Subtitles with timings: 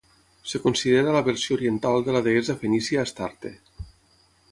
[0.47, 3.53] Es considera la versió oriental de la deessa fenícia Astarte.